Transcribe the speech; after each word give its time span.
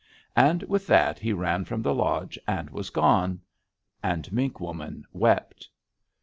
And 0.35 0.63
with 0.63 0.87
that 0.87 1.19
he 1.19 1.31
ran 1.31 1.63
from 1.63 1.83
the 1.83 1.93
lodge 1.93 2.39
and 2.47 2.71
was 2.71 2.89
gone. 2.89 3.39
And 4.01 4.33
Mink 4.33 4.59
Woman 4.59 5.05
wept. 5.13 5.69